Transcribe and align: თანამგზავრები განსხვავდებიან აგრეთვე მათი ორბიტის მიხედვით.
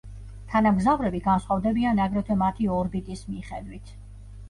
თანამგზავრები 0.53 1.21
განსხვავდებიან 1.27 2.03
აგრეთვე 2.09 2.41
მათი 2.43 2.73
ორბიტის 2.81 3.25
მიხედვით. 3.33 3.99